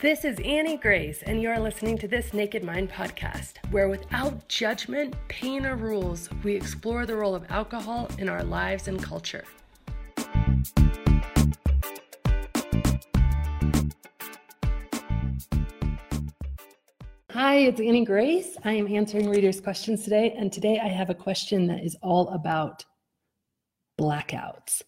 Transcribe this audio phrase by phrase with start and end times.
[0.00, 4.46] This is Annie Grace, and you are listening to this Naked Mind podcast, where without
[4.46, 9.42] judgment, pain, or rules, we explore the role of alcohol in our lives and culture.
[17.32, 18.56] Hi, it's Annie Grace.
[18.62, 22.28] I am answering readers' questions today, and today I have a question that is all
[22.28, 22.84] about
[24.00, 24.82] blackouts.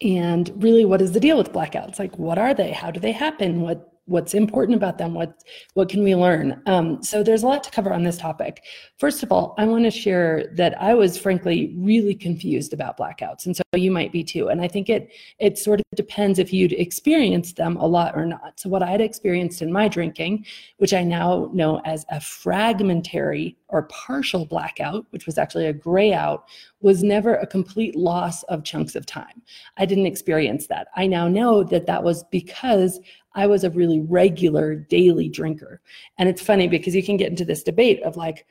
[0.00, 1.98] And really, what is the deal with blackouts?
[1.98, 2.70] Like, what are they?
[2.70, 3.60] How do they happen?
[3.60, 5.42] What what's important about them what
[5.74, 6.60] what can we learn?
[6.66, 8.62] Um, so there's a lot to cover on this topic.
[8.98, 13.46] First of all i want to share that i was frankly really confused about blackouts
[13.46, 16.52] and so you might be too and i think it it sort of depends if
[16.52, 18.58] you'd experienced them a lot or not.
[18.58, 20.44] So what i had experienced in my drinking
[20.78, 26.12] which i now know as a fragmentary or partial blackout which was actually a gray
[26.12, 26.44] out
[26.80, 29.42] was never a complete loss of chunks of time
[29.76, 33.00] i didn't experience that i now know that that was because
[33.34, 35.80] I was a really regular daily drinker.
[36.18, 38.46] And it's funny because you can get into this debate of like,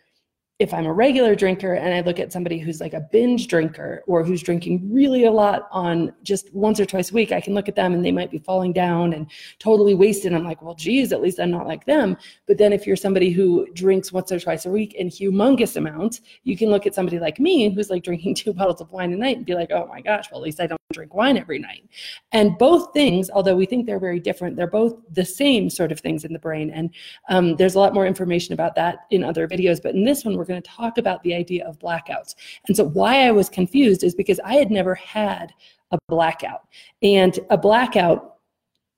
[0.62, 4.04] if I'm a regular drinker and I look at somebody who's like a binge drinker
[4.06, 7.56] or who's drinking really a lot on just once or twice a week, I can
[7.56, 9.26] look at them and they might be falling down and
[9.58, 10.34] totally wasted.
[10.34, 12.16] I'm like, well, geez, at least I'm not like them.
[12.46, 16.22] But then if you're somebody who drinks once or twice a week in humongous amounts,
[16.44, 19.18] you can look at somebody like me who's like drinking two bottles of wine a
[19.18, 21.60] night and be like, oh my gosh, well, at least I don't drink wine every
[21.60, 21.88] night.
[22.32, 26.00] And both things, although we think they're very different, they're both the same sort of
[26.00, 26.70] things in the brain.
[26.70, 26.90] And
[27.30, 29.82] um, there's a lot more information about that in other videos.
[29.82, 32.36] But in this one, we're going to talk about the idea of blackouts.
[32.68, 35.54] And so why I was confused is because I had never had
[35.92, 36.68] a blackout.
[37.02, 38.38] And a blackout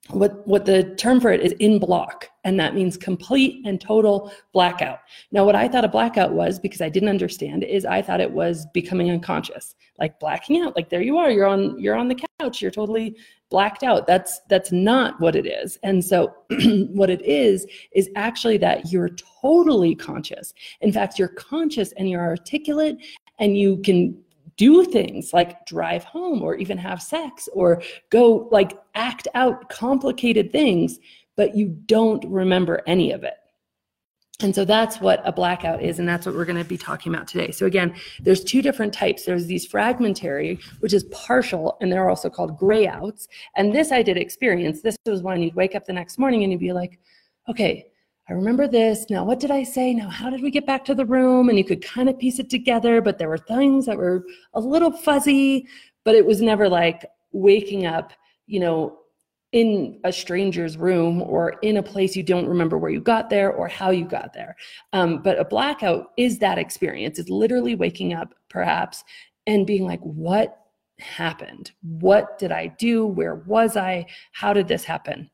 [0.09, 4.33] what what the term for it is en bloc and that means complete and total
[4.51, 4.99] blackout.
[5.31, 8.31] Now what i thought a blackout was because i didn't understand is i thought it
[8.31, 12.21] was becoming unconscious like blacking out like there you are you're on you're on the
[12.39, 13.15] couch you're totally
[13.53, 14.07] blacked out.
[14.07, 15.77] That's that's not what it is.
[15.83, 16.33] And so
[16.89, 19.11] what it is is actually that you're
[19.42, 20.55] totally conscious.
[20.81, 22.97] In fact you're conscious and you're articulate
[23.37, 24.19] and you can
[24.58, 30.52] do things like drive home or even have sex or go like act out complicated
[30.52, 30.99] things,
[31.36, 33.36] but you don't remember any of it.
[34.42, 37.13] And so that's what a blackout is, and that's what we're going to be talking
[37.13, 37.52] about today.
[37.52, 39.23] So again, there's two different types.
[39.23, 43.27] There's these fragmentary, which is partial, and they're also called grayouts.
[43.55, 44.81] And this I did experience.
[44.81, 46.99] This was when you'd wake up the next morning and you'd be like,
[47.47, 47.86] okay,
[48.30, 49.06] I remember this.
[49.10, 49.94] Now, what did I say?
[49.94, 51.50] Now, how did we get back to the room?
[51.50, 54.61] And you could kind of piece it together, but there were things that were a
[54.61, 55.67] little fuzzy,
[56.06, 58.14] but it was never like waking up,
[58.48, 59.00] you know,
[59.52, 63.52] in a stranger's room or in a place you don't remember where you got there
[63.52, 64.55] or how you got there.
[64.94, 67.20] Um, but a blackout is that experience.
[67.20, 69.04] It's literally waking up, perhaps,
[69.45, 70.60] and being like, what
[70.98, 71.72] happened?
[71.82, 73.05] What did I do?
[73.05, 74.08] Where was I?
[74.32, 75.30] How did this happen?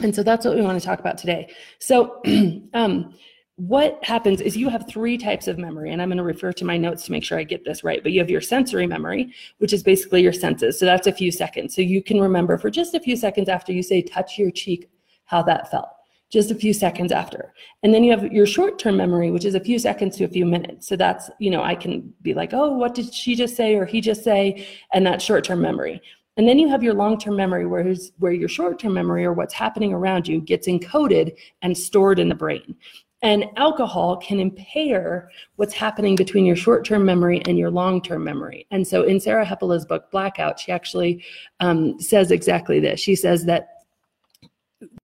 [0.00, 1.52] And so that's what we want to talk about today.
[1.78, 2.20] So,
[2.74, 3.14] um,
[3.56, 6.64] what happens is you have three types of memory, and I'm going to refer to
[6.64, 8.02] my notes to make sure I get this right.
[8.02, 10.76] But you have your sensory memory, which is basically your senses.
[10.78, 11.74] So that's a few seconds.
[11.74, 14.90] So you can remember for just a few seconds after you say, touch your cheek,
[15.26, 15.88] how that felt,
[16.30, 17.54] just a few seconds after.
[17.84, 20.28] And then you have your short term memory, which is a few seconds to a
[20.28, 20.88] few minutes.
[20.88, 23.86] So that's, you know, I can be like, oh, what did she just say or
[23.86, 24.66] he just say?
[24.92, 26.02] And that's short term memory.
[26.36, 29.92] And then you have your long-term memory where, where your short-term memory or what's happening
[29.92, 32.74] around you gets encoded and stored in the brain.
[33.22, 38.22] And alcohol can impair what's happening between your short term memory and your long term
[38.22, 38.66] memory.
[38.70, 41.24] And so in Sarah Hepola's book, Blackout, she actually
[41.60, 43.00] um, says exactly this.
[43.00, 43.68] She says that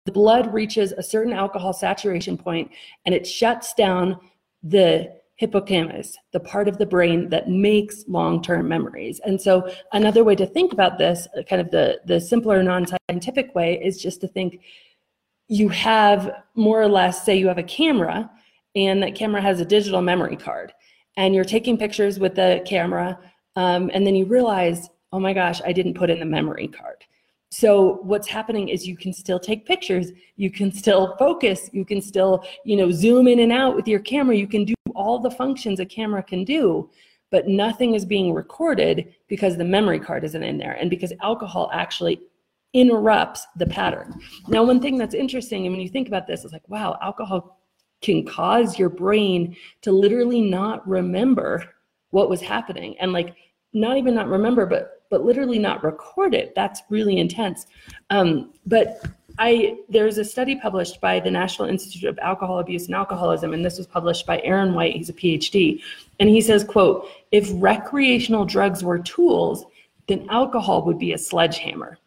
[0.04, 2.70] the blood reaches a certain alcohol saturation point
[3.06, 4.18] and it shuts down
[4.62, 9.22] the hippocampus, the part of the brain that makes long-term memories.
[9.24, 13.80] And so another way to think about this, kind of the, the simpler non-scientific way,
[13.82, 14.60] is just to think
[15.48, 18.30] you have more or less, say you have a camera,
[18.76, 20.74] and that camera has a digital memory card,
[21.16, 23.18] and you're taking pictures with the camera,
[23.56, 27.02] um, and then you realize, oh my gosh, I didn't put in the memory card.
[27.50, 32.02] So what's happening is you can still take pictures, you can still focus, you can
[32.02, 35.30] still, you know, zoom in and out with your camera, you can do all the
[35.30, 36.90] functions a camera can do,
[37.30, 41.70] but nothing is being recorded because the memory card isn't in there and because alcohol
[41.72, 42.20] actually
[42.72, 44.14] interrupts the pattern.
[44.48, 47.60] Now, one thing that's interesting, and when you think about this, it's like, wow, alcohol
[48.00, 51.64] can cause your brain to literally not remember
[52.10, 53.36] what was happening and like
[53.72, 56.54] not even not remember, but but literally not record it.
[56.54, 57.66] That's really intense.
[58.10, 59.04] Um, but
[59.40, 63.64] I there's a study published by the National Institute of Alcohol Abuse and Alcoholism, and
[63.64, 64.94] this was published by Aaron White.
[64.94, 65.80] He's a PhD,
[66.20, 69.64] and he says, "quote If recreational drugs were tools,
[70.08, 71.98] then alcohol would be a sledgehammer."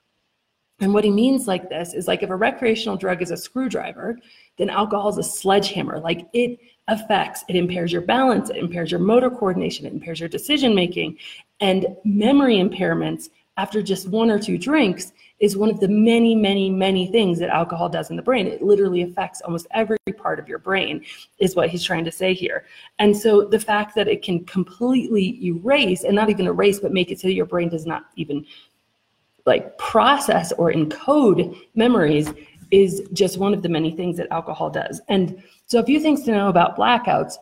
[0.79, 4.19] And what he means like this is like if a recreational drug is a screwdriver,
[4.57, 5.99] then alcohol is a sledgehammer.
[5.99, 10.29] Like it affects, it impairs your balance, it impairs your motor coordination, it impairs your
[10.29, 11.17] decision making.
[11.61, 16.69] And memory impairments after just one or two drinks is one of the many, many,
[16.69, 18.47] many things that alcohol does in the brain.
[18.47, 21.03] It literally affects almost every part of your brain,
[21.39, 22.65] is what he's trying to say here.
[22.99, 27.11] And so the fact that it can completely erase, and not even erase, but make
[27.11, 28.45] it so your brain does not even
[29.45, 32.31] like process or encode memories
[32.71, 35.01] is just one of the many things that alcohol does.
[35.09, 37.33] And so a few things to know about blackouts.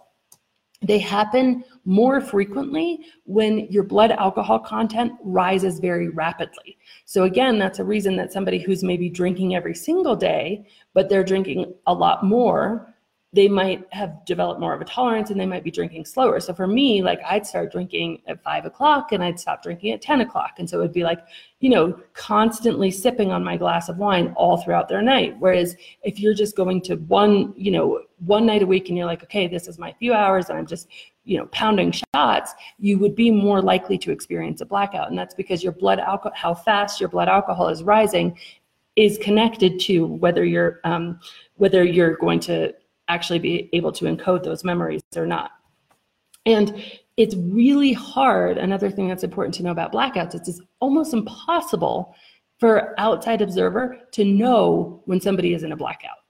[0.81, 6.77] They happen more frequently when your blood alcohol content rises very rapidly.
[7.05, 11.23] So again, that's a reason that somebody who's maybe drinking every single day, but they're
[11.23, 12.90] drinking a lot more,
[13.33, 16.41] they might have developed more of a tolerance and they might be drinking slower.
[16.41, 20.01] So for me, like I'd start drinking at five o'clock and I'd stop drinking at
[20.01, 20.55] 10 o'clock.
[20.57, 21.19] And so it would be like,
[21.61, 25.37] you know, constantly sipping on my glass of wine all throughout their night.
[25.39, 29.07] Whereas if you're just going to one, you know, one night a week and you're
[29.07, 30.89] like, okay, this is my few hours and I'm just,
[31.23, 35.09] you know, pounding shots, you would be more likely to experience a blackout.
[35.09, 38.37] And that's because your blood alcohol, how fast your blood alcohol is rising
[38.97, 41.17] is connected to whether you're, um,
[41.55, 42.73] whether you're going to
[43.11, 45.51] actually be able to encode those memories or not.
[46.45, 46.83] And
[47.17, 48.57] it's really hard.
[48.57, 52.15] Another thing that's important to know about blackouts is it's almost impossible
[52.57, 56.20] for outside observer to know when somebody is in a blackout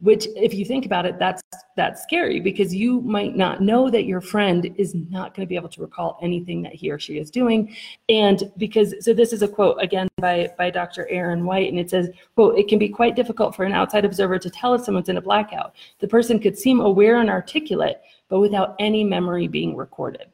[0.00, 1.42] which if you think about it that's
[1.76, 5.56] that's scary because you might not know that your friend is not going to be
[5.56, 7.74] able to recall anything that he or she is doing.
[8.08, 11.90] And because so this is a quote again by by dr aaron white and it
[11.90, 15.08] says quote it can be quite difficult for an outside observer to tell if someone's
[15.08, 15.74] in a blackout.
[16.00, 20.26] The person could seem aware and articulate but without any memory being recorded.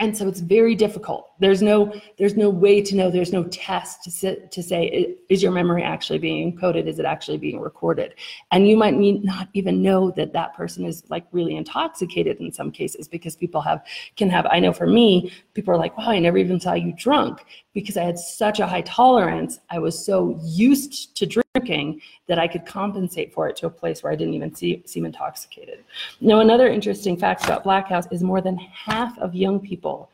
[0.00, 4.02] And so it's very difficult there's no there's no way to know there's no test
[4.02, 6.86] to, sit, to say is your memory actually being encoded?
[6.86, 8.14] Is it actually being recorded?
[8.50, 12.70] And you might not even know that that person is like really intoxicated in some
[12.70, 13.84] cases because people have
[14.16, 16.94] can have i know for me people are like wow i never even saw you
[16.96, 17.44] drunk.
[17.74, 22.48] Because i had such a high tolerance i was so used to drinking that i
[22.48, 25.84] could compensate for it to a place where i didn't even see, seem intoxicated.
[26.22, 30.08] Now another interesting fact about blackouts is more than half of young people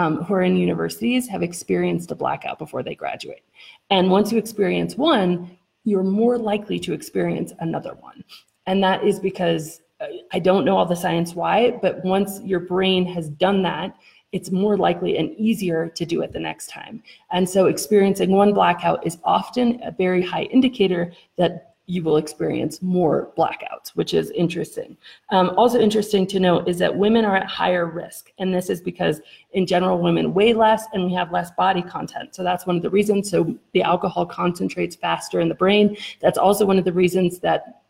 [0.00, 3.44] um, who are in universities have experienced a blackout before they graduate.
[3.90, 8.24] And once you experience one, you're more likely to experience another one.
[8.66, 12.60] And that is because uh, I don't know all the science why, but once your
[12.60, 13.94] brain has done that,
[14.32, 17.02] it's more likely and easier to do it the next time.
[17.30, 22.80] And so experiencing one blackout is often a very high indicator that you will experience
[22.82, 24.96] more blackouts, which is interesting.
[25.30, 28.30] Um, also interesting to note is that women are at higher risk.
[28.38, 29.20] And this is because
[29.52, 32.34] in general, women weigh less and we have less body content.
[32.34, 33.28] So that's one of the reasons.
[33.28, 35.96] So the alcohol concentrates faster in the brain.
[36.20, 37.82] That's also one of the reasons that,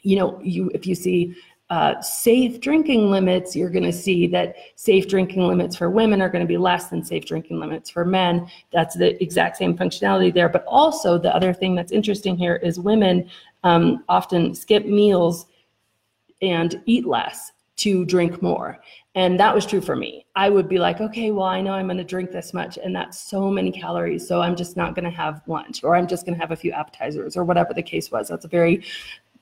[0.00, 1.34] you know, you if you see
[1.68, 6.28] uh, safe drinking limits, you're going to see that safe drinking limits for women are
[6.28, 8.48] going to be less than safe drinking limits for men.
[8.72, 10.48] That's the exact same functionality there.
[10.48, 13.28] But also, the other thing that's interesting here is women
[13.64, 15.46] um, often skip meals
[16.40, 18.78] and eat less to drink more.
[19.16, 20.26] And that was true for me.
[20.34, 22.94] I would be like, okay, well, I know I'm going to drink this much, and
[22.94, 24.28] that's so many calories.
[24.28, 26.56] So I'm just not going to have lunch, or I'm just going to have a
[26.56, 28.28] few appetizers, or whatever the case was.
[28.28, 28.84] That's a very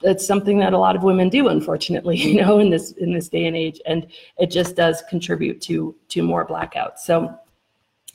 [0.05, 3.29] it's something that a lot of women do unfortunately you know in this in this
[3.29, 4.07] day and age and
[4.39, 6.99] it just does contribute to to more blackouts.
[6.99, 7.37] So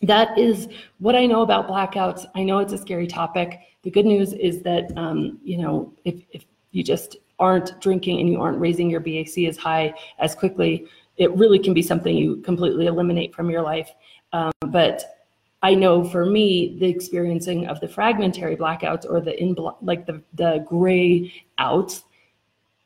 [0.01, 0.69] that is
[0.99, 2.25] what i know about blackouts.
[2.35, 3.59] I know it's a scary topic.
[3.83, 8.29] The good news is that um, you know if, if you just aren't drinking and
[8.29, 10.87] you aren't raising your bac as high as quickly
[11.19, 13.91] it really can be something you completely eliminate from your life.
[14.31, 15.18] Um, but
[15.61, 20.21] I know for me, the experiencing of the fragmentary blackouts or the in like the
[20.33, 22.03] the gray outs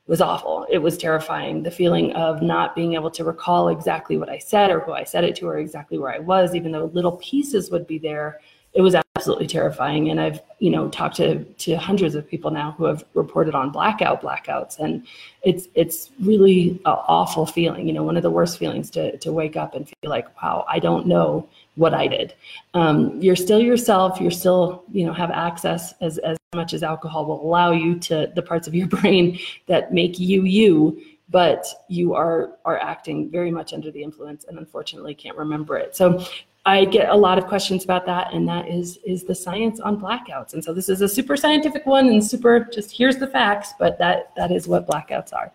[0.08, 0.66] was awful.
[0.70, 1.64] It was terrifying.
[1.64, 5.04] The feeling of not being able to recall exactly what I said or who I
[5.04, 8.40] said it to or exactly where I was, even though little pieces would be there.
[8.74, 10.10] It was absolutely terrifying.
[10.10, 13.70] And I've, you know, talked to to hundreds of people now who have reported on
[13.70, 15.06] blackout blackouts, and
[15.44, 17.88] it's it's really an awful feeling.
[17.88, 20.66] You know, one of the worst feelings to to wake up and feel like, wow,
[20.68, 22.36] I don't know what I did.
[22.74, 24.20] Um, you're still yourself.
[24.22, 28.32] You're still, you know, have access as, as much as alcohol will allow you to
[28.36, 33.52] the parts of your brain that make you you, but you are are acting very
[33.52, 35.96] much under the influence and unfortunately can't remember it.
[35.96, 36.24] So
[36.66, 40.00] I get a lot of questions about that, and that is is the science on
[40.00, 40.54] blackouts.
[40.54, 43.98] And so this is a super scientific one and super just here's the facts, but
[44.00, 45.52] that that is what blackouts are.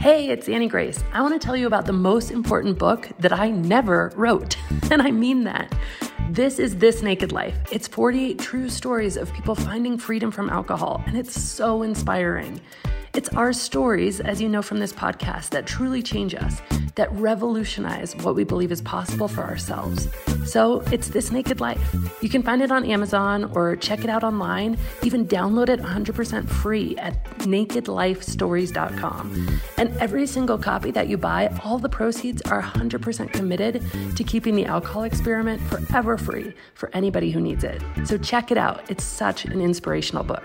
[0.00, 1.02] Hey, it's Annie Grace.
[1.12, 4.56] I want to tell you about the most important book that I never wrote,
[4.90, 5.72] and I mean that.
[6.28, 7.56] This is This Naked Life.
[7.70, 12.60] It's 48 true stories of people finding freedom from alcohol, and it's so inspiring.
[13.14, 16.60] It's our stories, as you know from this podcast, that truly change us,
[16.96, 20.08] that revolutionize what we believe is possible for ourselves.
[20.44, 21.94] So it's This Naked Life.
[22.20, 26.48] You can find it on Amazon or check it out online, even download it 100%
[26.48, 29.60] free at nakedlifestories.com.
[29.76, 33.80] And every single copy that you buy, all the proceeds are 100% committed
[34.16, 37.80] to keeping the alcohol experiment forever free for anybody who needs it.
[38.06, 38.90] So check it out.
[38.90, 40.44] It's such an inspirational book.